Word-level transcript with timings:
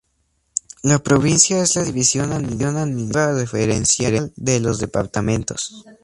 La 0.81 0.97
provincia 0.97 1.61
es 1.61 1.75
la 1.75 1.83
división 1.83 2.31
administrativa 2.31 3.33
referencial 3.33 4.33
de 4.35 4.59
los 4.59 4.79
departamentos. 4.79 5.85